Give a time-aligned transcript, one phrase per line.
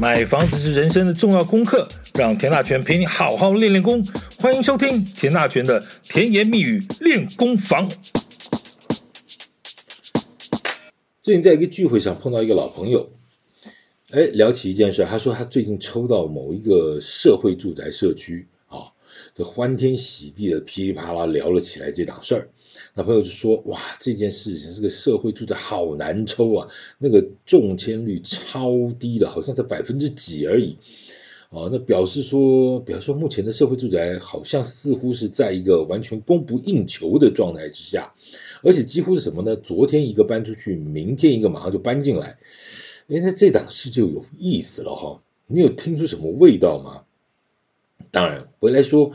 [0.00, 4.06] 买房子是人生的重要功课，让田大权陪你好好练练功。
[4.38, 7.90] 欢迎收听田大权的甜言蜜语练功房。
[11.20, 13.10] 最近在一个聚会上碰到一个老朋友，
[14.10, 18.94] 哎，聊起一件事，他说他最近抽到某一个社会住宅社区啊。
[19.34, 22.48] 这欢天喜地的噼里啪啦聊了起来这档事儿，
[22.98, 30.76] 那朋友就说：“哇，这件事情这个社会住宅好难抽啊，那个中签率超低的，好像才百分之几而已。”
[31.50, 38.12] 哦，那表示说，比方说目前的社会住宅好像似乎是在一个完全供不应求的状态之下，
[38.64, 39.54] 而且几乎是什么呢？
[39.54, 42.36] 昨天一个搬出去，明天一个马上就搬进来。
[43.06, 47.04] 哎，那这档事就有意思了哈，你有听出什么味道吗？
[48.10, 49.12] 当然，回来说，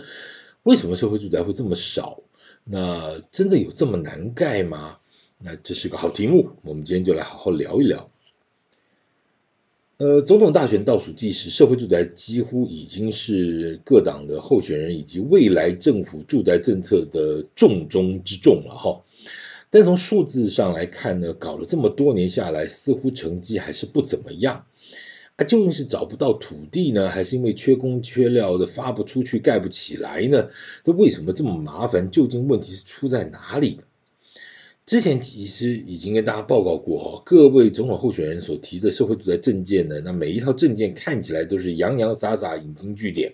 [0.64, 2.22] 为什么社会住宅会这么少？
[2.64, 4.98] 那真的有这么难盖吗？
[5.46, 8.10] 那这是个好题目，我们今天就来好好聊一聊。
[9.98, 19.02] 呃，总统大选倒数计时，社会住宅几乎已经是各党的候选人以及未来政府住宅政策的重中之重了哈。
[19.70, 24.66] 但从数字上来看呢，搞了这么多年下来，似乎成绩还是不怎么样。
[25.36, 30.50] 啊，究竟是找不到土地呢，还是因为缺工缺料的发不出去、盖不起来呢？
[30.84, 32.12] 这为什么这么麻烦？
[32.12, 33.80] 究竟问题是出在哪里？
[34.86, 43.34] 之前其实已经跟大家报告过，各位总统候选人所提的社会主义的政见呢，那每一套政见看起来都是洋洋洒洒、引经据典，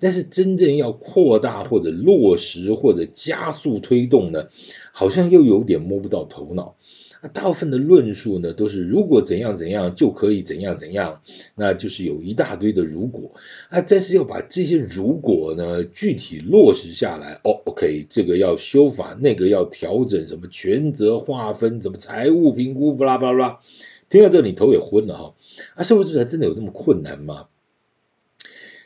[0.00, 4.48] 但是真正要扩大或者落实或者加速推动呢，
[4.90, 6.74] 好像又有点摸不到头脑。
[7.22, 11.20] 那大部分的论述呢，都是如果怎样怎样就可以怎样怎样，
[11.54, 13.32] 那就是有一大堆的如果。
[13.68, 23.60] 啊，但是要把这些如果呢具体落实下来哦，OK，这个要修法，那个要调整，什么权责划分，什么财务评估，巴拉巴拉，
[24.08, 25.34] 听到这里你头也昏了哈，
[25.74, 27.46] 啊，社会住宅真的有那么困难吗？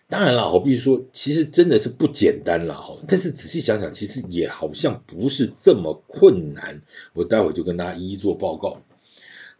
[0.06, 2.96] 当然了，我必须说，其实真的是不简单了哈。
[3.08, 6.82] 但是仔细想想，其实也好像不是这么困难。
[7.14, 8.82] 我待会就跟大家一一做报告。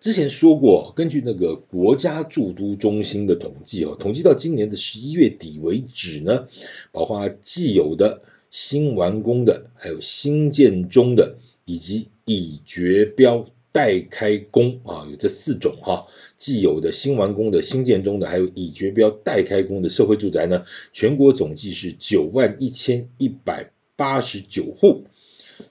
[0.01, 6.47] 之前说过，根据那个国家住都中心的统计哦，统计到今年的十一月底为止呢，
[6.93, 13.47] 包括既有的、新完工的、还有新建中的，以及已决标。
[13.75, 16.07] 待开工啊，有这四种哈，
[16.39, 25.07] 既有的、新完工的、新建中的，还有已决标待开工的社会住宅呢，全国总计是九万一千一百八十九户，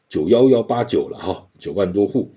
[0.09, 2.33] 九幺幺八九了哈，九万多户。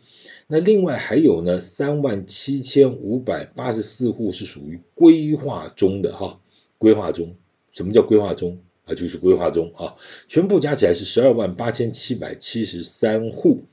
[0.47, 6.38] 那另外还有呢，三万七千五百八十四户是属于规划中的哈，
[6.78, 7.34] 规划中，
[7.72, 8.94] 什么叫规划中啊？
[8.94, 9.97] 就是规划中啊，
[10.28, 13.65] 全部加起来是十二万八千七百七十三户。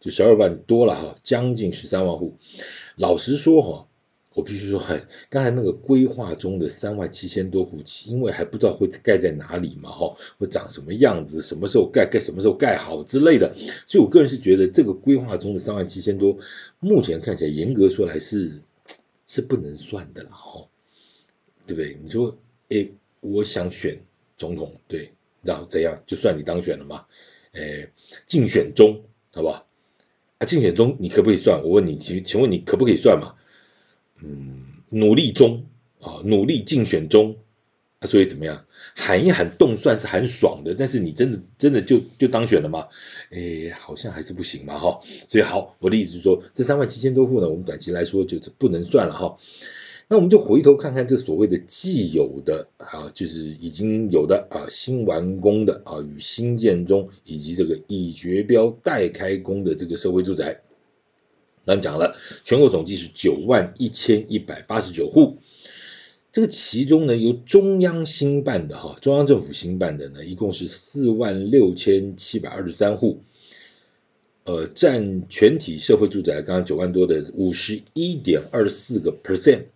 [0.00, 2.36] 就十二万多了哈，将近十三万户。
[2.96, 3.86] 老实说哈，
[4.34, 4.82] 我必须说，
[5.28, 13.52] 刚才那个规划中的三万七千多户，因为还不知道会盖在哪里嘛哈，会长什么样子，什么时候盖，盖什么时候盖好之类的。
[13.86, 16.38] 所以我个人是觉得，这个规划中的三万七千多，
[16.78, 18.60] 目前看起来严格说来是
[19.26, 20.66] 是不能算的了哈，
[21.66, 21.98] 对不对？
[22.02, 22.34] 你说，
[22.70, 22.88] 哎，
[23.20, 24.00] 我想选
[24.38, 25.12] 总统，对，
[25.42, 27.04] 然后怎样就算你当选了嘛？
[27.52, 27.86] 哎，
[28.26, 29.66] 竞选中，好不好？
[30.40, 31.62] 啊，竞选中你可不可以算？
[31.62, 33.34] 我问你，请请问你可不可以算嘛？
[34.22, 35.66] 嗯，努力中
[36.00, 37.36] 啊，努力竞选中
[37.98, 38.64] 啊，所以怎么样？
[38.94, 42.86] 喊一喊动算是很爽的，但是你真的真的就就当选了吗？
[43.30, 44.98] 哎，好像还是不行嘛，哈。
[45.28, 49.36] 所以好，我的意思是说，这三万七千多户呢，我们短期来说就是不能算了哈。
[50.12, 60.62] 那我们就回头看看这所谓的既有的啊，就是已经有的啊，新完工的啊，与新建中，以及这个已决标待开工的这个社会住宅，
[61.64, 65.36] 刚讲了，全国总计是九万一千一百八十九户。
[66.32, 73.20] 这个其中呢，由中央兴办的哈，中央政府兴办的呢，一共是四万六千七百二十三户，
[74.42, 79.66] 呃，占全体社会住宅刚刚九万多的五十一点二四个 percent。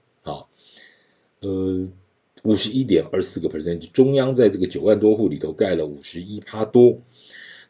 [1.45, 1.87] 呃，
[2.43, 7.03] 五十一点二四个 percent，中央在这个九万多户里头盖了五十一趴多。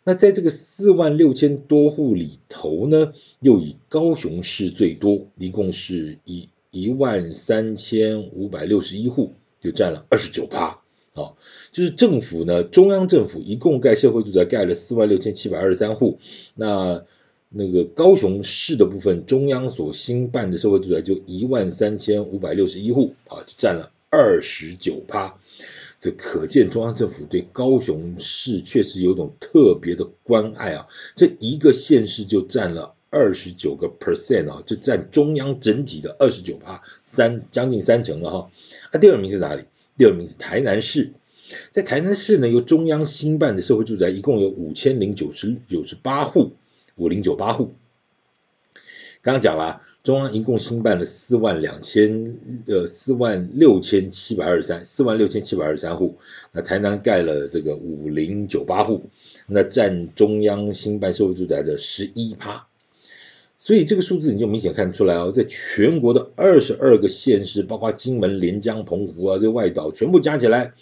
[0.04, 10.80] 那在这个四万六千多户里头呢，又以高雄市最多，一共是以一万三千五百六十一户，就占了二十九趴。
[11.14, 11.34] 啊，
[11.72, 16.18] 就是政府呢，中央政府一共盖社会住宅盖了四万六千七百二十三户，
[16.54, 17.04] 那
[17.56, 25.34] 那个高雄市的部分，中央所兴办的社会住宅就一万三千五百六十一户，啊，就占了二十九趴。
[26.00, 38.50] 这可见中央政府对高雄市确实有种特别的关爱啊，这一个县市就占了二十九个 percent 啊，就占中央整体的二十九趴，三将近三成了哈。
[38.90, 39.64] 啊，第二名是哪里？
[39.96, 41.12] 第二名是台南市，
[41.70, 46.50] 在台南市呢，由中央兴办的社会住宅一共有五千零九十九十八户，
[46.96, 47.74] 五零九八户。
[49.22, 52.36] 刚刚讲了，中央一共新办了四万两千
[52.66, 56.18] 呃四万六千七百二十三四万六千七百二十三户，
[56.52, 59.02] 那台南盖了这个五零九八户，
[59.46, 62.66] 那占中央新办社会住宅的十一趴。
[63.56, 70.74] 所以这个数字你就明显看出来哦，在全国的二十二个县市，包括金门、连江、澎湖啊这外岛，全部加起来，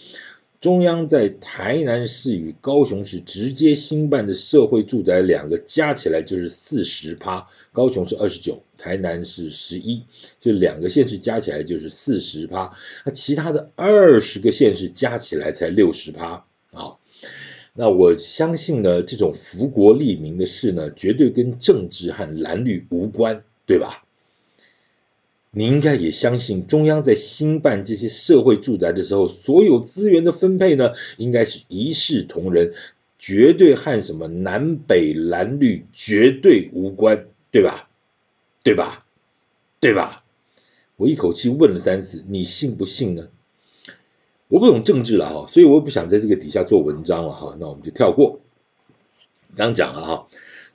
[0.63, 10.01] 中央在台南市与高雄市直接兴办的社会住宅两个加起来就是四十趴，高雄是二十九，台南是十一，
[10.39, 12.73] 这两个县市加起来就是四十趴，
[13.05, 16.95] 那其他的二十个县市加起来才六十趴啊。
[17.75, 24.02] 那我相信呢，这种福国利民的事呢，绝对跟政治和蓝绿无关，对吧？
[25.55, 32.73] 你应该也相信，中央在兴办这些社会住宅的时候，所有资源的分配呢，应该是一视同仁，
[33.19, 37.91] 绝对和什么南北蓝绿绝对无关，对吧？
[38.65, 39.05] 对吧？
[39.79, 40.25] 对吧？
[40.97, 43.29] 我一口气问了三次，你信不信呢？
[44.49, 48.41] 我不懂政治了哈，所以我也不想在这个底下做文章了哈，那我们就跳过。
[49.55, 50.29] 刚讲了哈，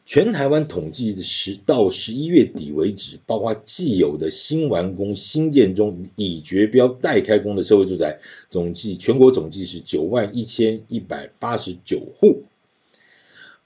[0.10, 8.18] 全台湾统计的十到十一月底为止，包括既有的新完工、新建中与、已决标、待开工的社会住宅，
[8.50, 12.44] 总计全国总计是九万一千一百八十九户。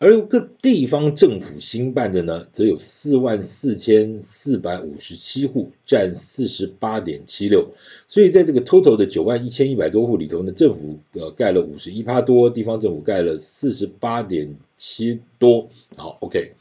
[0.03, 7.69] 而各地方政府兴办的呢，则有四万四千四百五十七户，占四十八点七六。
[8.07, 15.69] 所以在这个 total 的九万一千一百多户里头呢，政府呃盖了五十一趴多，地方政府盖了四十八点七多。
[15.95, 16.53] 好，OK，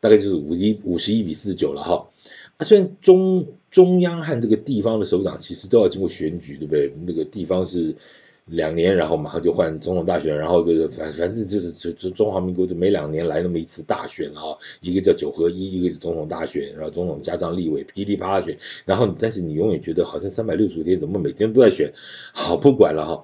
[0.00, 2.08] 大概就是五一五十一比四十九了哈。
[2.56, 6.90] 啊，虽然中中央和这个地方的首长其实都要经过选举，对不对？
[7.06, 7.94] 那个地方是。
[8.46, 21.92] 两年，然后马上就换总统大选，然后这个反反正就是就就中华民国就每两年来那么一次大选啊，一个叫九合一，一个是总统大选，然后总统加上立委噼里啪啦选，然后但是你永远觉得好像三百六十五天怎么每天都在选，
[22.32, 23.22] 好不管了哈。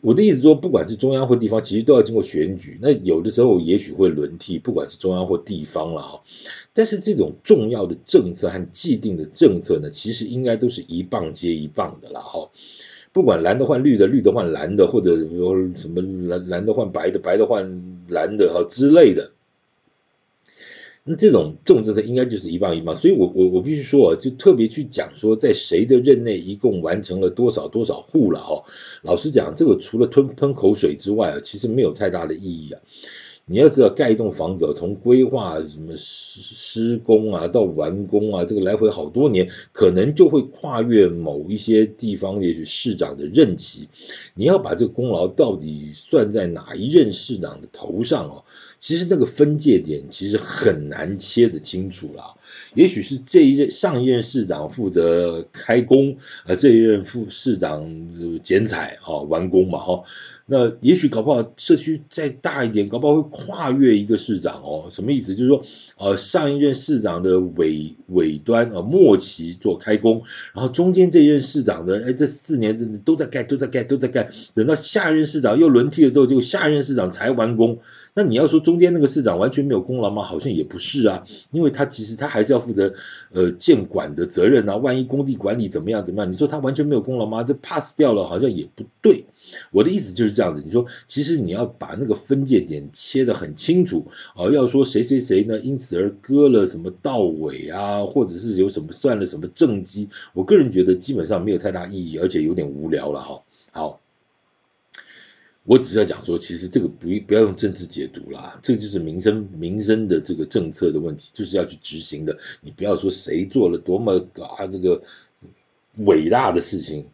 [0.00, 6.22] 我的意思说，不管是中央或地方，其实都要经过选举，那有的时候也许会轮替，不管是中央或地方了哈。
[6.72, 12.50] 但是这种重要的政策和既定的政策呢，其实应该都是一棒接一棒的了哈。
[13.14, 17.62] 不管蓝的换绿的，绿的换蓝的，或者比如什么蓝蓝的换白的，白的换
[18.08, 19.30] 蓝的哈之类的，
[21.04, 22.92] 那这种这种政策应该就是一棒一棒。
[22.96, 28.64] 所以我我我必须说啊，就特别去讲说，在谁的任内一共完成了多少多少户了哈。
[29.02, 32.80] 老实讲，这个除了吞吞口水之外啊，其实没有太大的意义啊。
[33.46, 43.86] 你要知道，盖一栋房子从规划什么施施工啊到完工啊，这个来回好多年，可能就会跨越某一些地方，也许市长的任期。
[44.34, 48.42] 你要把这个功劳到底算在哪一任市长的头上哦？
[48.80, 52.22] 其实那个分界点其实很难切得清楚了。
[52.74, 56.16] 也许是这一任上一任市长负责开工，
[56.46, 57.86] 呃，这一任副市长
[58.42, 60.02] 剪彩啊完工嘛哈。
[60.46, 64.88] 那也许搞不好社区再大一点，搞不好会跨越一个市长哦。
[64.90, 65.34] 什么意思？
[65.34, 65.62] 就是说，
[65.96, 70.22] 呃，上一任市长的尾尾端啊、呃、末期做开工，
[70.52, 74.28] 然后中间这一任市长的，哎，这四年真的都在盖，都在盖，都在盖。
[74.54, 77.78] 等到下一任市长又轮替了之后，就下一任市长才完工。
[78.16, 80.22] 那你要说中间那个市长完全没有功劳吗？
[80.22, 82.94] 好像也不是啊，因为他其实他还是要负责
[83.32, 84.76] 呃建管的责任啊。
[84.76, 86.30] 万一工地管理怎么样怎么样？
[86.30, 87.42] 你说他完全没有功劳吗？
[87.42, 89.24] 这 pass 掉了好像也不对。
[89.72, 90.62] 我的意思就是这样子。
[90.64, 94.06] 你说其实你要把那个分界点切得很清楚
[94.36, 103.42] 啊，要说谁谁谁呢，因此而割了什么道尾啊，或者是有什么算了什么政绩，我个人觉得基本上没有太大意义，而且有点无聊了哈。
[103.72, 104.03] 好。
[105.64, 112.36] 我只是要讲说，其实这个不不要用政治解读啦，这个就是民生民生的这个政策的问题，就是要去执行的。
[112.60, 115.02] 你不要说谁做了多么啊这个
[115.96, 117.06] 伟大的事情。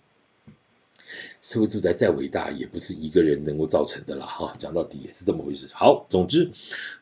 [1.42, 4.26] 社会住宅再伟大，也不是一个人能够造成的啦。
[4.26, 5.66] 哈，讲到底也是这么回事。
[5.73, 6.49] 好，总之，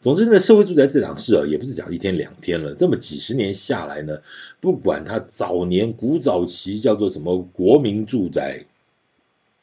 [0.01, 2.73] 总之呢，社会住宅这档事啊，也不是讲一天两天了。
[2.75, 4.17] 这么几十年下来呢，
[4.61, 8.65] 不管它早年古早期叫做什么国民住宅。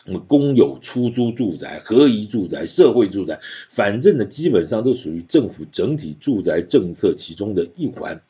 [0.08, 8.22] 那么公有出租住宅、合宜住宅、社会住宅，反正呢，基本上都属于政府整体住宅政策其中的一环。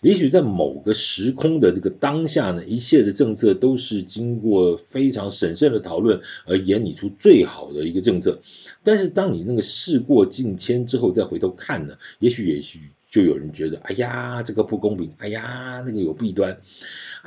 [0.00, 8.40] 也许在某个时空的这个当下呢，一切的政策都是经过非常审慎的讨论而研拟出最好的一个政策。
[8.82, 12.80] 但是，当你那个事过境迁之后再回头看呢，也许也许
[13.10, 16.58] 就有人觉得，哎呀，这个不公平，哎呀，那个有弊端。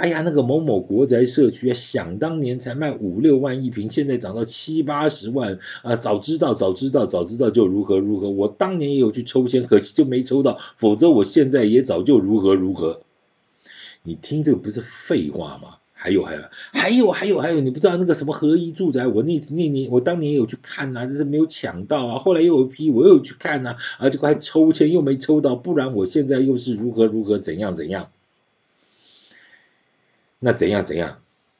[0.01, 5.96] 哎呀，那个某某国宅社区啊，想当年才卖五六万一平，现在涨到七八十万啊！
[5.96, 8.27] 早知道，早知道，早知道就如何如何。
[8.31, 13.01] 我当年也有去抽签，可惜就没抽到，否则我现在也早就如何如何。
[14.01, 15.75] 你听这个不是废话吗？
[15.93, 16.41] 还有还有
[16.72, 22.17] 还有还有还有，你不知道那个什么合一住宅，我那那年我当年也有去看呐、啊，但是没有抢到啊。
[22.17, 28.10] 后来又有一批，我又去看呐、啊，啊，这个还抽签又没抽到，不然我现在又是如何如何怎样怎样。
[30.43, 31.19] 那怎样怎样？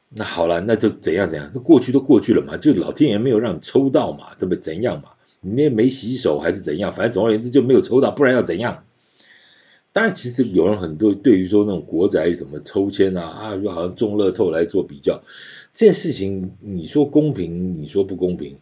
[0.09, 1.50] 那好了，那就怎样怎样？
[1.53, 4.59] 那过去都过去了嘛，就老天爷没有让你抽到嘛，对不对？
[4.59, 5.09] 怎样嘛？
[5.39, 6.91] 你那没洗手还是怎样？
[6.91, 8.83] 反正总而言之就没有抽到，不然要怎样？
[9.93, 15.21] 当然，其实有人很多对于说那种国宅什么抽签啊啊，就好像中乐透来做比较，
[15.73, 18.57] 这件事情你说公平，你说不公平？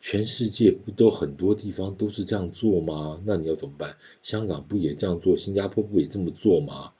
[0.00, 3.18] 全世界不都很多地方都是这样做吗？
[3.24, 3.96] 那你要怎么办？
[4.22, 5.36] 香港不也这样做？
[5.36, 6.92] 新加坡不也这么做吗？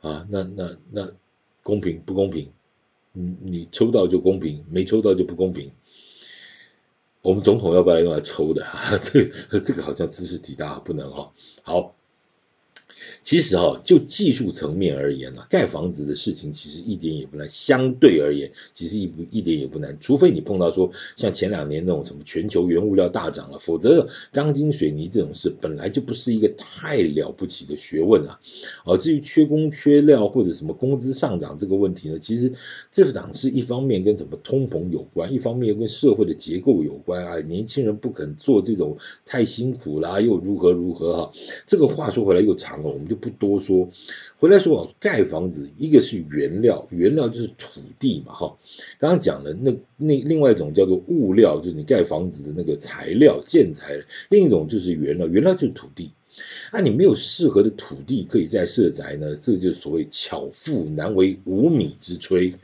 [0.00, 1.08] 啊，那那那。
[1.62, 2.52] 公平不公平？
[3.12, 5.70] 你你抽到就公平，没抽到就不公平。
[7.20, 8.66] 我们总统要不要用来抽的？
[9.02, 11.32] 这个这个好像知识体大，不能哈。
[11.62, 11.94] 好。
[13.24, 17.48] 其实哈，就技术层面而言呢，盖房子的事情其实一点也不难。
[17.48, 28.40] 相对而言，其实一不一点也不难，除非你碰到说像前两年那种什么全球原物料大涨了，否则钢筋水泥这种事本来就不是一个太了不起的学问啊。
[28.84, 32.52] 哦，至于缺工缺料或者什么工资上涨这个问题呢，其实
[32.90, 37.38] 这档是一方面跟什么通膨有关，一方面又跟社会的结构有关啊。
[37.42, 41.32] 年轻人不肯做这种太辛苦啦，又如何如何哈。
[41.68, 43.11] 这个话说回来又长了，我们。
[43.12, 43.90] 就不多说，
[44.38, 48.56] 回来说啊，盖房子一个是原料，原料就是土地嘛，哈。
[48.98, 54.00] 刚刚讲的那那另外一种叫做物料，就是你盖房子的那个材料建材；
[54.30, 56.10] 另一种就是原料，原料就是土地。
[56.70, 62.54] 啊，你没有适合的土地可以再设宅呢，这就是所谓巧妇难为无米之炊。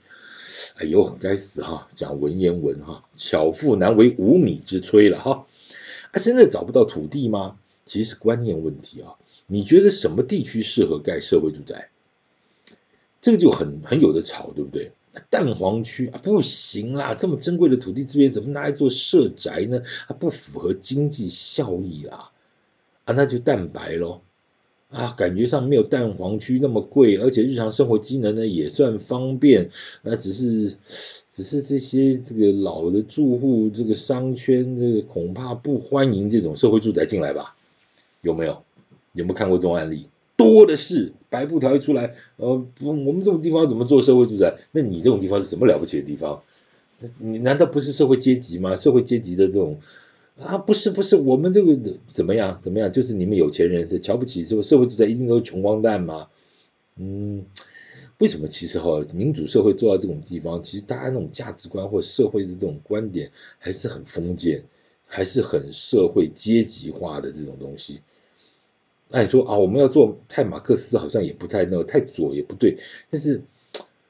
[0.76, 5.46] 哎呦，该死哈，讲文言文哈，巧妇难为无米之炊了哈。
[6.12, 7.58] 啊，真的找不到土地吗？
[7.84, 9.12] 其实是观念问题啊。
[9.50, 11.88] 你觉得什么地区适合盖社会住宅？
[13.20, 14.92] 这个就很很有的吵，对不对？
[15.30, 19.82] 蛋黄区啊，不行啦，这么珍贵的土地资源怎么拿来做社宅呢？
[20.06, 22.30] 它不符合经济效益啦，
[23.06, 24.22] 啊，那就蛋白咯。
[24.90, 29.68] 啊，感觉上没有蛋黄区那么贵，而且日常生活机能呢也算方便，
[30.02, 30.76] 那只是
[31.32, 37.56] 只是这些这个老的住户，这个商圈这个恐怕不欢迎这种社会住宅进来吧？
[38.22, 38.62] 有没有？
[39.18, 40.08] 有没有看过这种案例？
[40.36, 44.56] 多的是，白布条一出来，呃，我们这种地方怎么做社会住宅？
[44.70, 46.40] 那你这种地方是什么了不起的地方？
[47.18, 48.76] 你难道不是社会阶级吗？
[48.76, 49.80] 社会阶级的这种
[50.38, 51.76] 啊，不是不是，我们这个
[52.08, 52.92] 怎么样怎么样？
[52.92, 56.28] 就是你们有钱人是瞧不起，说社会住宅一定都是穷光蛋吗？
[56.94, 57.44] 嗯，
[58.18, 58.46] 为什么？
[58.46, 64.62] 其实哈，民主社会做到这种地方，其实大家那种价值观或社会的这种观点还是很封建，
[65.04, 68.00] 还是很社会阶级化的这种东西。
[69.10, 72.76] 那你说啊，我们要做太马克思，好像也不太那个，太左也不对。
[73.10, 73.42] 但是，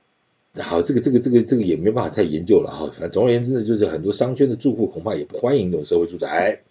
[0.58, 2.86] 好，这个这个这个这个也没办法太研究了哈。
[2.92, 6.62] 反正总而言之呢，就是很多商圈的住户恐怕也不欢迎这种社会住宅。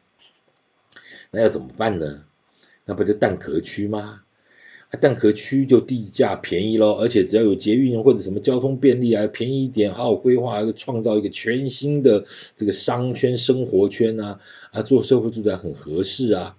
[1.31, 2.23] 那要怎么办呢？
[2.85, 4.21] 那不就蛋壳区吗？
[5.01, 14.39] 蛋壳区就地价便宜喽，而且只要有捷运或者什么交通便利啊，便宜一点，好好规划，创造一个全新的这个商圈生活圈啊，
[14.71, 16.55] 啊，做社会住宅很合适啊。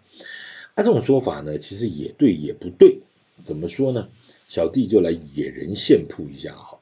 [0.78, 3.00] 他、这种说法呢，其实也对也不对，
[3.42, 4.08] 怎么说呢？
[4.46, 6.78] 小弟就来野人献曝一下哈。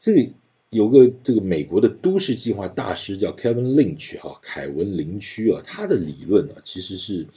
[0.00, 0.32] 这个
[0.70, 7.28] 有个这个美国的都市计划大师叫 Kevin Lynch 哈，凯文林区啊，他的理论呢，其实是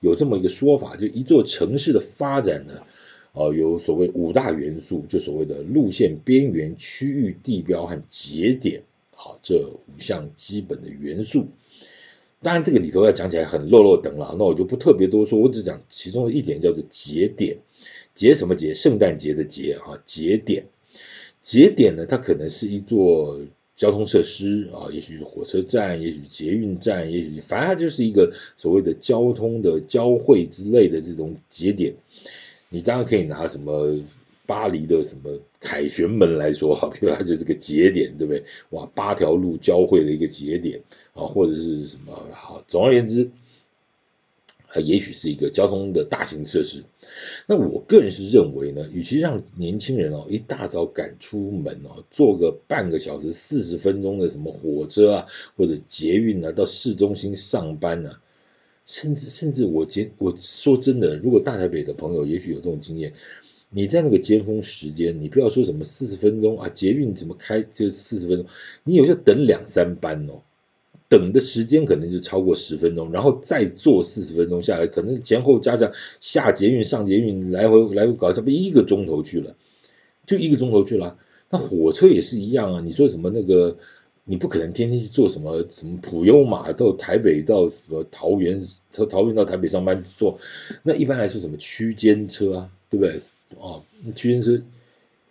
[0.00, 2.82] 有这么一个说法，就一座城市的发展呢，
[3.32, 8.82] 哦，有所谓五大元素，就所谓的路线、边缘、区域、地标和节点，
[9.16, 11.46] 好，这五项基本的元素。
[12.44, 17.56] 当然，这个里头要讲起来很落落等了，那我就不特别多说，我只讲其中的一点，叫做节点。
[18.14, 18.74] 节什么节？
[18.74, 20.66] 圣诞节的节啊，节点。
[21.40, 23.40] 节点呢，它可能是一座
[23.74, 31.94] 交通设施啊，也许是火车站，也许捷运站，也许反正它就是一个所谓的交通的交汇之类的这种节点。
[32.68, 33.98] 你当然可以拿什么
[34.46, 38.42] 巴黎的什么凯旋门来说，哈，比如它就是个节点，对不对？
[38.70, 40.80] 哇，八条路交汇的一个节点
[41.12, 42.12] 啊，或者是什么？
[42.32, 43.30] 好，总而言之。
[44.76, 46.82] 它也许是一个交通的大型设施，
[47.46, 58.20] 那我个人是认为呢，与其让年轻人哦一大早赶出门哦，坐个半个小时、四十分钟的什么火车啊或者捷运啊到市中心上班啊，
[58.84, 63.12] 甚至甚至我觉我说真的，如果大台北的朋友也许有这种经验，
[63.74, 68.46] 你在那个尖峰时间，你不要说什么四十分钟啊，捷运怎么开就四十分钟，
[68.84, 70.40] 你有时候等两三班哦。
[71.06, 79.54] 等的时间可能就超过十分钟，然后再坐四十分钟下来，可能前后加上下捷运、上捷运来回来回搞，差不多一个钟头去了，
[80.26, 81.18] 就一个钟头去了。
[81.50, 83.76] 那火车也是一样啊，你说什么那个，
[84.24, 90.38] 你不可能天天去坐什么什么普悠玛到台北到什么桃园，从桃园到台北上班坐，
[90.82, 93.20] 那一般来说什么区间车啊，对不对？
[93.58, 93.82] 哦，
[94.16, 94.62] 区间车，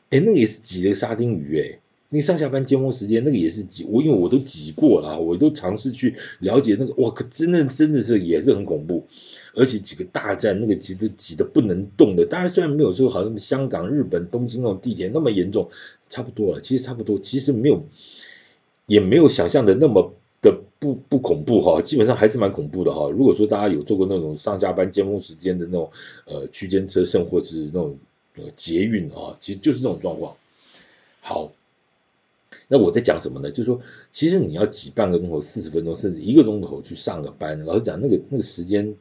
[0.09, 1.79] 哎，那个也是挤的沙丁鱼哎。
[2.09, 9.03] 你上下班尖峰时间那个也是挤，我因为我都挤过了，我都尝试去了解那个，哇，可真的真的是也是很恐怖，
[9.55, 15.67] 而且几个大站那个挤都挤得不能动的，当然虽然没有说好像香港、日本、东京那种地铁那么严重，
[16.07, 17.83] 差不多了，其实差不多，其实没有，
[18.85, 23.09] 也没有想象的那么的不不恐怖哈，基本上还是蛮恐怖的哈。
[23.09, 25.89] 如果说大家有做过那种上下班尖峰时间的那种
[26.25, 27.97] 呃区间车，甚或是那种
[28.35, 30.35] 呃捷运啊，其实就是这种状况。
[31.21, 31.51] 好。
[32.69, 33.51] 那我在讲什么呢？
[33.51, 33.79] 就是说，
[34.11, 38.95] 其实你要挤半个钟头、四十分钟，甚至一个钟头去上个班，老实讲，那个那个时间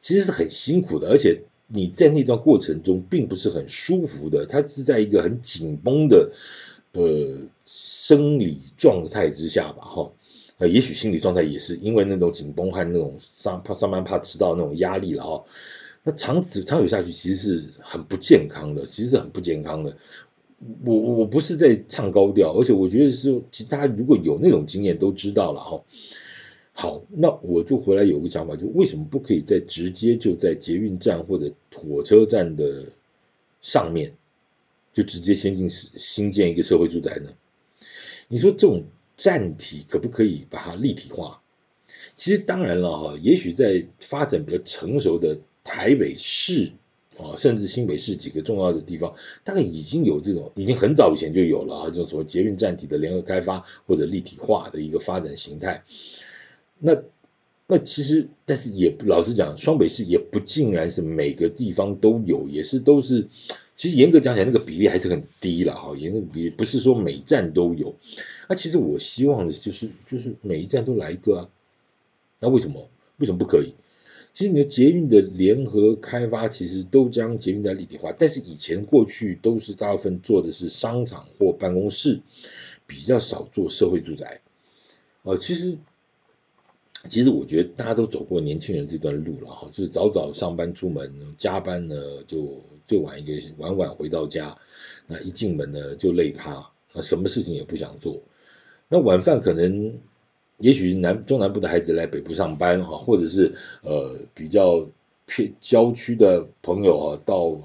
[0.00, 6.30] 其实是很辛苦的，而且你在那段过程中并不是很舒服的，它是在一个很紧绷的
[6.92, 10.10] 呃生理状态之下吧，哈，
[10.58, 15.44] 呃，也许心理状态也是因为那种紧绷和那种上怕上班怕迟到那种压力了哦。
[16.02, 19.96] 那长此长久下去，其实是很不健康的，其实是很不健康的。
[20.84, 25.84] 我我不是在唱高调，而且我觉得是，其实大家如果有那种经验都知道了哈。
[26.72, 32.90] 好，那我就回来有个想法，就为什么不可以在直接就在捷运站或者火车站的
[33.60, 34.12] 上面，
[34.92, 37.30] 就直接先进新建一个社会住宅呢？
[38.28, 38.82] 你说这种
[39.18, 41.42] 站体可不可以把它立体化？
[42.16, 46.72] 其实当然了哈，也许在发展比较成熟的台北市。
[47.18, 55.82] 啊，甚至新北市几个重要的地方，大概已经有这种，已经很早以前就有了啊，这种所谓捷运站体的联合开发或者立体化的一个发展形态。
[56.78, 56.96] 那
[57.66, 63.26] 那其实，但是也老实讲，双北市也不尽然是每个地方都有，也是都是，
[63.78, 67.94] 其实严格讲起来，那个比例还是很低了哈，严格比例不是说每站都有。
[68.48, 71.48] 那其实我希望的就是，就是每一站都来一个啊。
[72.40, 72.90] 那为什么？
[73.18, 73.72] 为什么不可以？
[74.34, 82.20] 其实你的捷运的联合开发，其实都将捷运在立体化，但是以前过去都是大部分做的是商场或办公室，
[82.84, 84.40] 比较少做社会住宅。
[85.22, 85.78] 呃，其实
[87.08, 91.94] 其实我觉得大家都走过年轻人这段路了哈，就是早早上班出门，加班呢
[92.26, 94.56] 就最晚一个晚晚回到家，
[95.06, 98.20] 那一进门呢就累趴，那什么事情也不想做，
[98.88, 99.94] 那晚饭可能。
[100.60, 104.90] 也许南中南部的孩子来北部上班哈，或者是呃比较
[105.24, 107.56] 偏郊区的朋友啊，到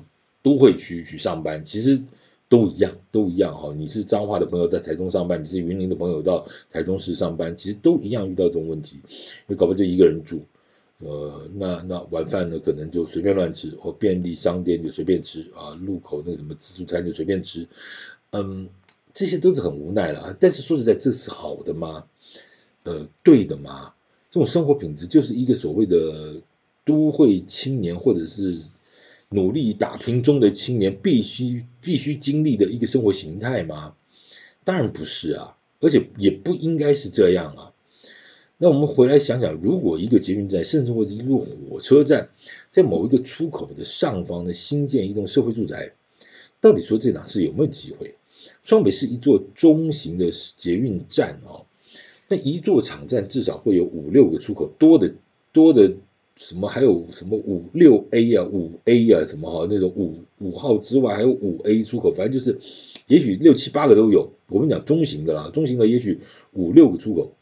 [0.44, 2.00] 都会区去上班，其实
[2.54, 3.74] 都一样，都一样哈。
[3.76, 8.98] 你是彰化的朋友在台中上班，你是云林的朋友到台中市上班，其实都一样遇到这种问题。
[8.98, 10.40] 因为搞不好就一个人住，
[11.00, 17.68] 呃，那那晚饭呢可能就随便乱吃，或便利商店就随便吃啊，路口那什么自助餐就随便吃，
[18.30, 18.70] 嗯，
[19.16, 20.38] 这些都是很无奈了啊。
[20.40, 22.06] 但是说实在，这是好的吗？
[22.84, 23.92] 呃，对的嘛，
[24.30, 26.40] 这种生活品质就是一个所谓的
[26.86, 28.60] 都会青年，或者是
[29.34, 33.96] 努力打拼中的青年必须必须经历的一个生活形态吗？
[34.64, 37.74] 当然不是啊，而且也不应该是这样啊。
[38.58, 42.30] 那我们回来想想，如果一个捷运站，甚至或者一个火车站，
[42.72, 45.94] 在某一个出口的上方呢，新建一栋社会住宅，
[46.62, 48.16] 到底说这档事有没有机会？
[48.64, 51.66] 双北是一座中型的捷运站哦。
[52.30, 55.14] 那一座场站至少会有五六个出口，多的
[55.52, 55.92] 多的
[56.36, 62.58] 什么还有什么五六 A 呀、五 A 呀什么哈，那种五五号之外还有五 A 出口，反正就是
[63.08, 64.32] 也许六七八个都有。
[64.48, 66.20] 我们讲中型的啦，中型的也许
[66.54, 67.34] 五六个出口。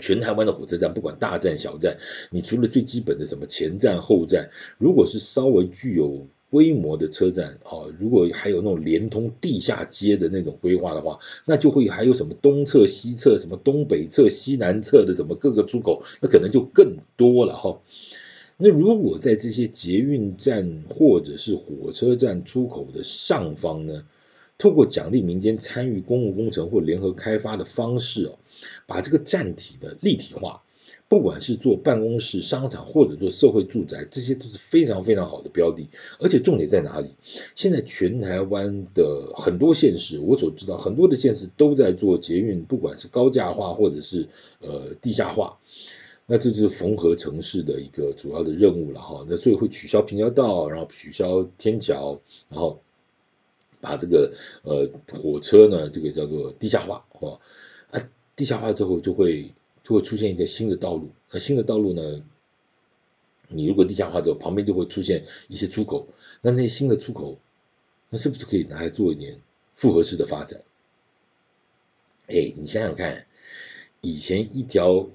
[0.00, 1.96] 全台湾的火车站不管大站小站，
[2.30, 17.80] 你除了最基本的什么前站后站，如果是稍微具有规模的车站哦，如果还有那种连通地下街的那种规划的话，那就会还有什么东侧、西侧、什么东北侧、西南侧的什么各个出口，那可能就更多了哈。
[18.56, 24.06] 那如果在这些捷运站或者是火车站出口的上方呢，
[24.56, 28.38] 透过奖励民间参与公共工程或联合开发的方式哦，
[28.86, 30.62] 把这个站体的立体化。
[31.14, 35.88] 不管是做办公室、商场，或者做社会住宅，这些都是非常非常好的标的。
[36.18, 37.14] 而且重点在哪里？
[37.54, 45.56] 现在全台湾的很多县市，我所知道很多的县市都在做捷运，不管是高架化或者是呃地下化。
[46.26, 49.24] 那这就是缝合城市的一个主要的任务了哈。
[49.28, 52.80] 那所以会取消平交道，然后取消天桥，然后
[53.80, 54.32] 把这个
[54.64, 57.38] 呃火车呢，这个叫做地下化哦。
[57.92, 58.02] 啊，
[58.34, 59.48] 地下化之后就会。
[59.84, 62.24] 就会出现一个新的道路，那新的道路呢，
[63.48, 66.08] 你如果地下化之后，旁边就会出现一些出口，
[66.40, 67.38] 那那些新的出口，
[68.08, 69.38] 那是不是可以拿来做一点
[69.74, 70.60] 复合式的发展？
[72.28, 73.26] 哎，你想想看，
[74.00, 75.06] 以前一条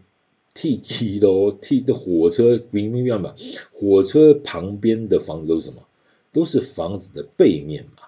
[0.54, 3.36] T K 咯 T 的火车明明一样嘛，
[3.74, 5.84] 火车旁边的房子都是什么？
[6.32, 8.04] 都是房子的背面嘛。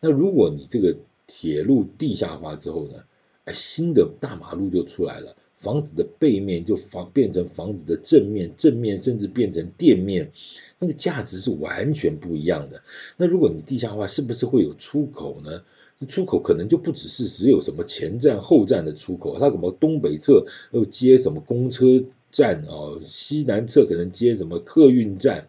[0.00, 0.94] 那如果你这个
[1.26, 3.02] 铁路地下化之后呢，
[3.46, 5.34] 哎，新的大马路就出来了。
[5.64, 10.30] 房子的背面就房变成房子的正面，正面甚至变成店面，
[10.78, 12.82] 那个价值是完全不一样的。
[13.16, 15.62] 那如果你地下化，是不是会有出口呢？
[16.06, 25.48] 出口可能就不只是只有什么前站后站的出口，它什么东北侧又接什么公车站哦，西南侧可能接什么客运站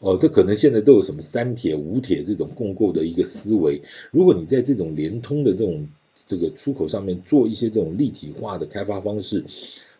[0.00, 3.80] 哦，这可能现在都有什么三铁五铁这种共构的一个思维。
[4.10, 5.88] 如果你在这种连通的这种。
[6.26, 9.44] 这个出口上面做一些这种立体化的开发方式，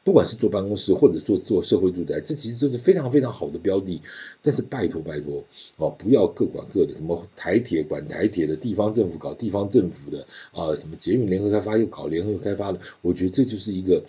[0.04, 4.00] 不管是做办公室或者做做社会住宅，这其实都是非常非常好的标的。
[4.42, 5.44] 但是拜托拜托
[5.76, 14.02] 哦，不要各管各的，什么台铁管台铁的，地方政府搞地方政府的啊，什么捷运联合开发又搞联合开发的，我觉得这就是一个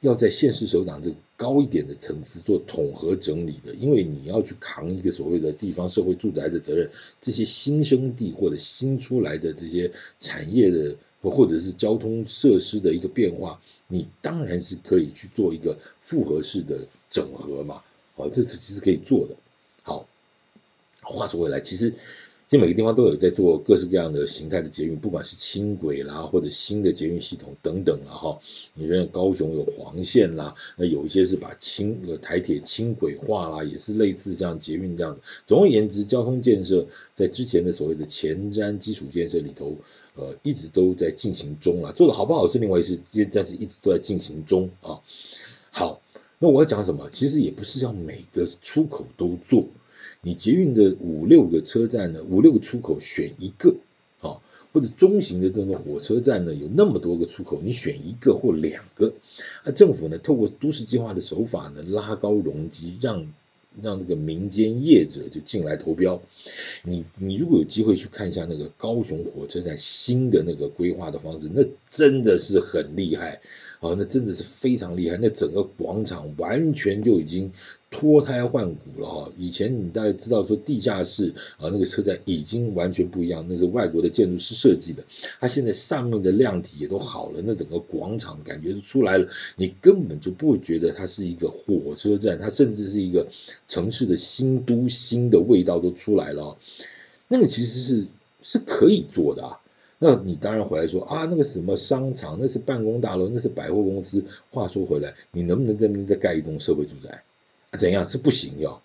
[0.00, 6.88] 要在县市首长这个高一点的层次做统合整理的，因为你要去扛一个所谓的地方社会住宅的责任，
[7.20, 10.96] 这些新生地或者新出来的这些产业的。
[11.22, 17.82] 或者是交通设施的一个变化，你当然是可以去做一个复合式的整合嘛，
[18.16, 19.34] 啊，这是其实可以做的。
[19.82, 20.06] 好，
[21.02, 21.94] 话说回来，其实。
[22.48, 28.38] 其实每个地方都有在做各式各样的形态的捷运，不管是轻轨啦，或者新的捷运系统等等啊哈。
[28.72, 35.20] 你像高雄有黄线啦，那有一些是把轻呃台铁轻轨化啦，也是类似像捷运这样的。
[35.46, 39.76] 总而言之，交通建设在之前的所谓的前瞻基础建设里头，
[40.14, 41.92] 呃，一直都在进行中啦。
[41.92, 44.98] 做的好不好是另外一回事，但是一直都在进行中啊。
[45.70, 46.00] 好，
[46.38, 47.10] 那我要讲什么？
[47.10, 49.66] 其实也不是要每个出口都做。
[50.20, 53.76] 你捷运的五六个车站呢，五六个出口选一个
[54.20, 54.36] 啊，
[54.72, 59.12] 或者中型的这个火车站呢，有那么多个出口，你选一个或两个，
[59.62, 63.32] 啊，政府呢透过都市计划的手法呢，拉高容积，让
[63.80, 66.20] 让这个民间业者就进来投标。
[66.82, 73.40] 你你如果有机会去看一下那个高雄火车站新的那个规划的方式，那真的是很厉害
[73.80, 77.50] 啊，那真的是非常厉害，那整个广场完全就已经。
[77.90, 79.32] 脱胎换骨了哈！
[79.38, 85.02] 以前你大概知道说地下室啊，那个车站已经完全不一样，那是外国的建筑师设计的。
[85.40, 93.26] 它现在上面的量体也都好了，那整个广场感觉就出来了，你根本就不觉得它是一个火车站，它甚至是一个
[93.68, 96.42] 城市的新都新的味道都出来了。
[96.42, 96.56] 哦
[97.28, 98.06] 那个其实是
[98.42, 99.58] 是可以做的啊。
[100.00, 104.24] 那你当然回来说啊，那个什么商场，那是办公大楼，那是百货公司。
[104.50, 107.22] 话说回来，你能不能在那边再盖一栋社会住宅？
[107.78, 108.80] 怎样是不行哟？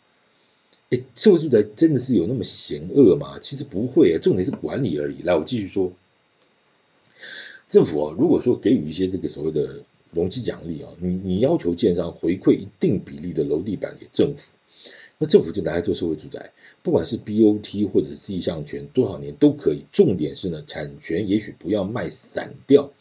[0.89, 3.37] 哎，社会住宅真的是有那么险恶吗？
[3.39, 5.21] 其实不会啊，重点是管理而已。
[5.21, 5.91] 来，我继续说，
[7.69, 14.51] 政府啊，如果说给予一些这个所谓的容积奖励啊，你你要求建商回馈一定比例的楼地板给政府，
[15.23, 19.85] 那政府就拿来做社会住宅，不管是 BOT 或者是地上权，多少年都可以。
[19.89, 22.91] 重点是呢，产权也许不要卖散掉。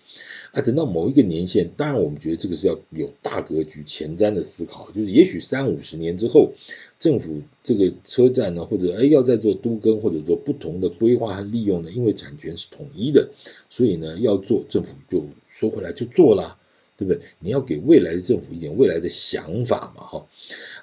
[0.53, 6.53] 啊，等到某一个年限，当然我们觉得这个是要有大格局、前瞻的思考，就是也许三五十年之后，
[7.01, 13.31] 政府这个车站呢，或者哎要再做都更，或者做不同的规划和利用呢，因为产权是统一的，
[13.69, 16.57] 所以呢要做，政府就说回来就做了，
[17.03, 17.21] 对不对？
[17.41, 20.27] 你要给未来的政府一点未来的想法嘛，哈。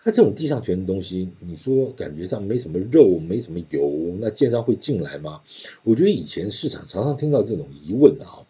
[0.04, 5.42] 那这种地上权的东西，你说感觉上没什么肉，没什么油，那建商会进来吗？
[5.84, 8.46] 我觉得以前市场常常听到这种疑问的哈。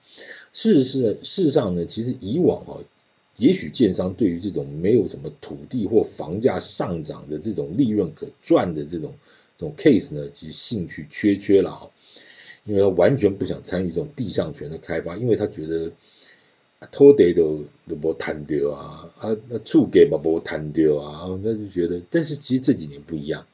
[0.54, 2.78] 事实是，事实上呢，其实以往啊，
[3.38, 9.14] 也许建商对于这种没有什么土地或房价上涨的这种利润可赚的这种
[9.58, 11.90] 这种 case 呢，其实兴趣缺缺了哈，
[12.66, 15.92] 因为他完全不想参与这种地上权的开发，因为他觉得
[16.88, 23.46] 土地都都没谈掉啊，啊那厝价嘛没谈掉啊，那就觉得，但是其实这几年不一样。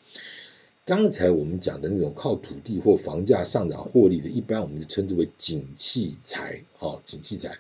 [0.86, 7.58] 刚才我们讲的那种靠土地或房价上涨获利的，一般我们就称之为景气财，哦，景气财。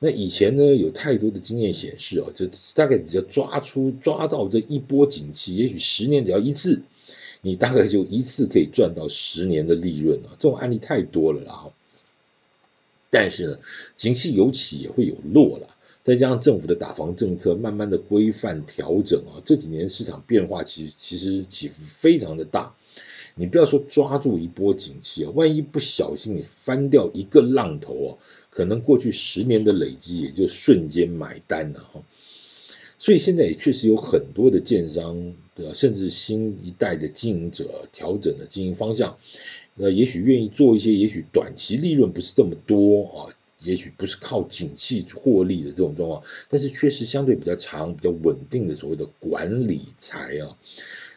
[0.00, 6.82] 那以前呢，有太多的经验显示哦，就大概只要抓出抓到这一波景气，也许十年只要一次，
[7.40, 10.34] 你大概就一次可以赚到十年的利润啊。
[10.40, 11.66] 这种案例太多了啦。
[13.12, 13.58] 但是呢，
[13.94, 15.68] 景气有起也会有落了。
[16.02, 22.74] 再加上政府的打房政策慢慢的规范调整啊，这几年市场变化其实其实起伏非常的大。
[23.34, 28.10] 你不要说抓住一波景气啊，万一不小心你翻掉一个浪头啊，
[28.50, 32.02] 可能过去十年的累积也就瞬间买单了哈。
[33.02, 39.18] 所以现在也确实有很多的建商的，甚至新一代的经营者调整了经营方向，
[39.74, 43.34] 那也许愿意做一些，也许短期利润不是这么多啊。
[43.64, 50.56] 也许不是靠景气获利的这种状况，但是确实相对比较长、比较稳定的所谓的管理财啊。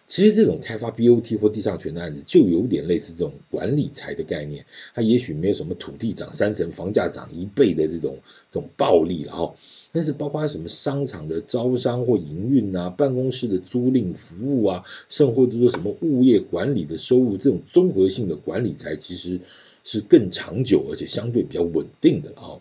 [0.08, 4.64] 其实这种开发 BOT 或地上权的案子，就有点类似这种管理财的概念。
[4.94, 8.20] 它也许没有什么土地涨三成、房价涨一倍的这种
[8.52, 9.56] 这种暴利了哈。
[9.96, 19.40] 但是包括什么商场的招商或营运啊，办公室的租赁服务啊，甚或者说什么物业管理的收入，这种综合性的管理才，其实。
[19.88, 22.58] 是更长久而且相对比较稳定的啊。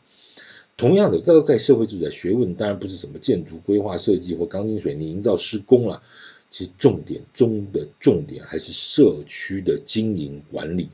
[0.77, 6.03] 同样的，盖盖社会住宅学问当然不是什么建筑规划设计或钢筋水泥营造施工了，
[6.51, 10.90] 其实重点中的重点还是社区的经营管理，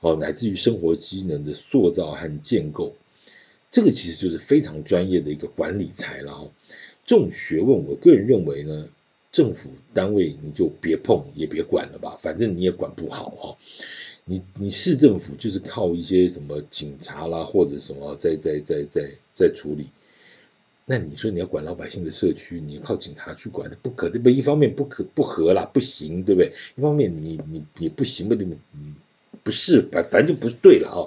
[0.00, 2.94] 哦，乃至于生活机能的塑造和建构，
[3.72, 6.48] 这个其实就是非常专业的一个管理财了。
[7.06, 8.88] 这种学问，我个人认为呢，
[9.32, 13.56] 政府单位你就别碰也别管了吧，反正你也管不好哈。
[14.24, 19.88] 你你市政府就是靠一些什么警察啦，或者什么在在在在在处理，
[20.84, 24.28] 那你说你要管老百姓的社区，你靠警察去管，不可对不？
[24.28, 26.52] 一方面不可不合啦，不行，对不对？
[26.76, 28.58] 一方面你你也不行吧，对不对？
[28.72, 28.94] 你
[29.42, 31.02] 不是，反反正就不对了啊、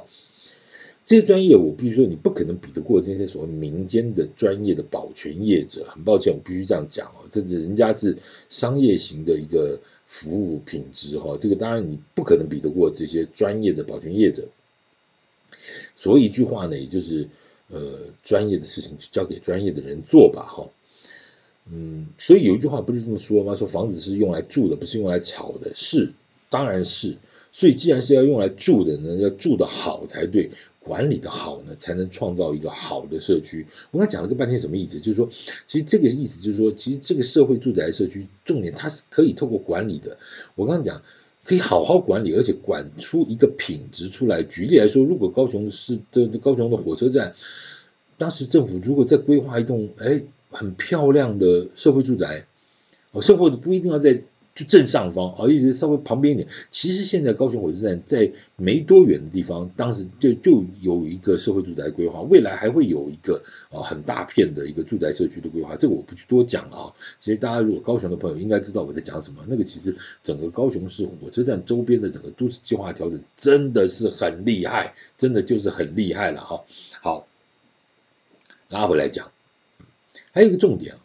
[1.05, 5.85] 这些专业我必须说，你不可能比得过这些所谓民间的专业的保全业者。
[5.87, 8.17] 很抱歉，我必须这样讲哦，这人家是
[8.49, 9.79] 商业型的一个。
[10.07, 14.47] 服务品质哈，这个当然你不可能比得过这些专业的保全业者。
[15.95, 17.27] 所以一句话呢，也就是
[17.69, 20.69] 呃，专业的事情就交给专业的人做吧哈。
[21.69, 23.55] 嗯，所以有一句话不是这么说吗？
[23.55, 25.73] 说房子是用来住的，不是用来炒的。
[25.73, 26.13] 是，
[26.49, 27.17] 当然是。
[27.55, 30.51] 所以既然是要用来住的呢，要住得好才对。
[30.79, 33.65] 管理的好呢，才能创造一个好的社区。
[33.91, 34.99] 我刚讲了个半天，什么意思？
[34.99, 35.27] 就是说，
[35.65, 40.17] 其实这个意思就是说，其实这个社会住宅社区重点它是可以透过管理的。
[40.55, 41.01] 我刚刚讲
[41.43, 44.43] 可以好好管理，而且管出一个品质出来。
[44.43, 47.33] 举例来说，如果高雄市的高雄的火车站，
[48.17, 52.45] 当时政府如果再规划一栋哎很漂亮的社会住宅，
[53.11, 54.21] 哦，社会不一定要在。
[54.55, 56.47] 就正上方啊，一直稍微旁边一点。
[56.71, 65.75] 其实现在高雄火车站在没多远的地方，当时就就有一个社会住宅规划，未来还会有一个啊很大片的一个住宅社区的规划。
[65.75, 66.93] 这个我不去多讲了啊。
[67.19, 69.43] 其实大家如果高雄的朋友应该知道我在讲什么。
[69.47, 76.63] 那个其实整个高雄市火车站周边的整个都市计划调整真的是很厉害，真的就是很厉害了哈。
[77.01, 77.27] 好，
[78.69, 79.29] 拉回来讲，
[80.31, 81.01] 还有一个重点啊。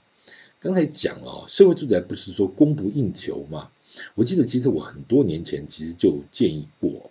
[0.60, 3.70] 刚才讲哦，社会住宅不是说供不应求吗？
[4.14, 7.10] 我记得其实我很多年前其实就建议过，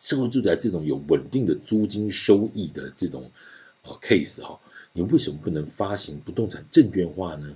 [0.00, 3.30] 社会住宅这种有稳定的租金收益的这种
[3.82, 4.58] 呃 case 哈，
[4.94, 7.54] 你为什么不能发行不动产证券化呢？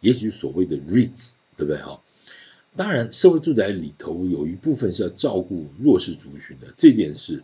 [0.00, 1.98] 也许所谓的 REITs，对不对哈？
[2.76, 7.42] 当然，社会住宅里头有一部分是要照顾弱势族群的，这点是。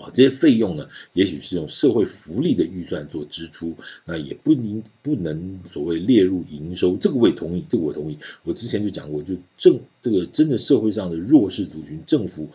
[0.00, 3.74] 啊，这些费用呢，也许是用社会福利的预算做支出，
[4.04, 8.18] 那也不能不能所谓列入营收，这个我也同意，这个我同意。
[8.42, 12.48] 我之前就讲过，就政这个真的社会上的弱势族群，政府。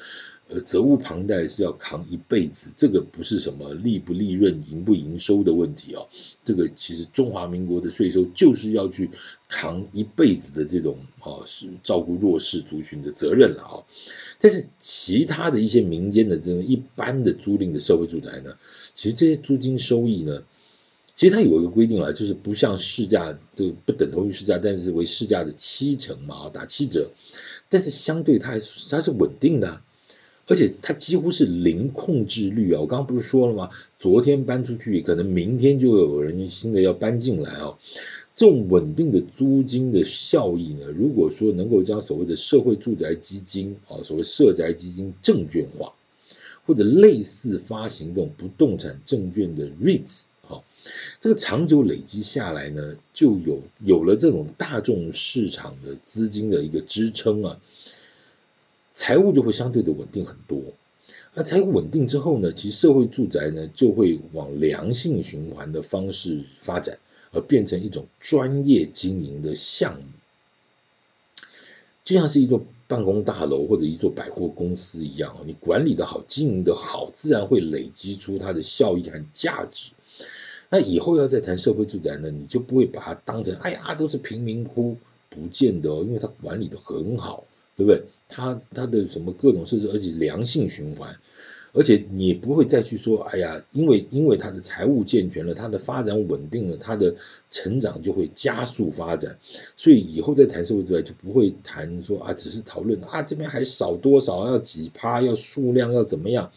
[0.49, 6.07] 呃，责无旁贷是要扛一辈子，这个不是什么利不利润、营不营收的问题哦。
[6.45, 9.09] 这个其实中华民国的税收就是要去
[9.49, 13.83] 扛一辈子的这种啊，是照顾弱势族群的责任了啊。
[14.39, 18.55] 但是其他的一些民间的这种一般的租赁的社会住宅呢，
[18.95, 20.41] 其实这些租金收益呢，
[21.17, 27.11] 其实它有一个规定啊，就是不像市价这个不等同于市价，但是为市价的七成嘛，打七折，
[27.67, 29.81] 但是相对它还是它是稳定的。
[30.47, 32.79] 而且它几乎是零控制率啊！
[32.79, 33.69] 我刚刚不是说了吗？
[33.99, 37.77] 昨天搬出去，可能明天就有人新的要搬进来哦。
[38.33, 45.91] 这种稳定的租金的效益呢，如果说能够将所谓的社会住宅基金啊，所谓社宅基金证券化，
[46.65, 50.63] 或者类似发行这种不动产证券的 REITs，哈，
[51.19, 57.59] 这个长久累积下来呢，就有有了这种大众市场的资金的一个支撑啊，
[58.97, 60.59] 财务就会相对的稳定很多。
[61.35, 66.97] 那财务稳定之后呢，其实社会住宅呢就会往良性循环的方式发展。
[67.33, 70.01] 而变成一种专业经营的项目，
[72.05, 79.91] 就像是一座办公大楼或者一座百货公司一样，你管理的好，经营的好，自然会累积出它的效益和价值。
[80.69, 84.95] 那以后要再谈社会住宅呢，你就不会把它当成哎呀都是贫民窟，
[85.29, 87.43] 不见得哦，因为它管理的很好，
[87.77, 88.03] 对不对？
[88.27, 91.15] 它它的什么各种设施，而且良性循环。
[91.73, 97.13] 而且你不会再去说，哎呀，因为因为它的财务健全了，它的发展稳定了，它的
[97.51, 99.37] 成长就会加速发展，
[99.75, 106.51] 所以以后在谈社会之外就不会谈说啊，只是讨论啊这边还少多少，要几趴，要数量要怎么样。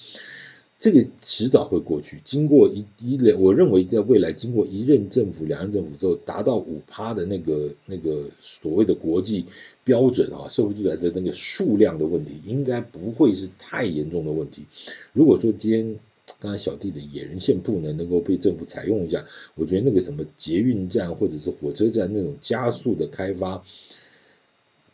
[0.81, 2.23] 这个迟早会过去。
[2.25, 9.45] 经过一一两，我认为在未来经过一任政府、两任政府之后，达到五趴的那个那个所谓的国际
[9.85, 14.65] 标准啊，社会住宅的那个数量的问题，应该不会是太严重的问题。
[15.13, 15.97] 如果说今天
[16.39, 19.23] 刚才小弟的野人线铺呢，能够被政府采用一下，
[19.57, 23.63] 我觉得那个什么捷运站或者是火车站那种加速的开发，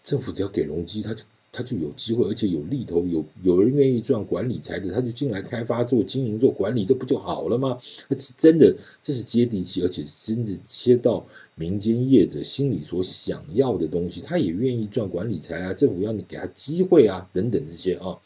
[0.02, 1.22] 政府只要给容积，他就。
[1.56, 7.78] 他就有机会，而且有利头，有有人愿意赚管理财的，他就进来开发、做经营、做管理，这不就好了吗？
[8.08, 15.72] 那是真的，这是接地气，而且是真的切到民间业者心里所想要的东西，他也愿意赚管理财啊。
[15.72, 18.18] 政府要你给他机会啊，等等这些啊。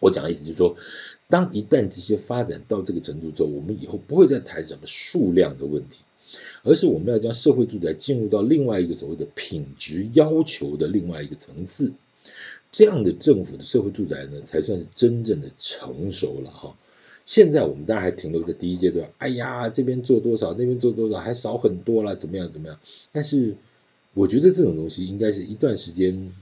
[0.00, 0.76] 我讲的意思就是说，
[1.28, 6.00] 当一旦这些发展到这个程度之后，我们以后不会再谈什么数量的问题。
[6.64, 11.92] 而是我们要将社会住宅进入到另外一个所谓的品质要求的另外一个层次。
[12.72, 16.76] 这样的政府的社会住宅呢，才算是真正的成熟了哈。
[17.24, 22.78] 现在我们当然还停留在第一阶段，哎呀，这边做多少，那边做多少，还少很多了，怎么样怎么样？
[23.10, 23.56] 但是
[24.14, 26.32] 我觉得这种东西应该是一段时间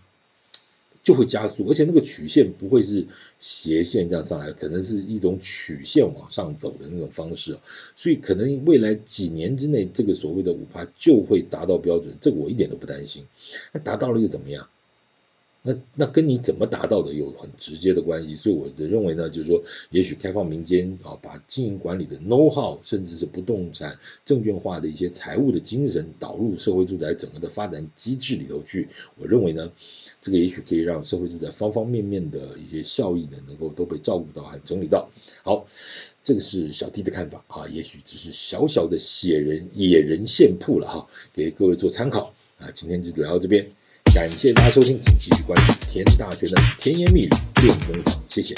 [1.03, 3.07] 就会加速，而且那个曲线不会是
[3.41, 7.59] 斜线这样上来，可能是一种曲线往上走的那种方式。
[7.97, 13.25] 所以可能未来几年之内，这个所谓的五趴就会达到标准，这个我一点都不担心。
[13.73, 14.69] 那达到了又怎么样？
[15.67, 29.73] 那那跟你怎么达到的有很直接的关系，所以我的认为呢，就是说，也许开放民间啊，把经营管理的 know how，甚至是不动产证券化的一些财务的精神导入社会住宅整个的发展机制里头去，我认为呢，
[30.21, 35.09] 这个也许可以让社会住宅方方面面的一些效益呢，能够都被照顾到和整理到。
[35.43, 35.67] 好，
[36.23, 42.71] 这个是小弟的看法啊，也许只是小小的野人野人献铺了哈，给各位做参考啊。
[42.75, 43.67] 今天就聊到这边。
[44.15, 48.55] 感谢大家收听，请继续关注田大全的甜言蜜语练功房，谢谢。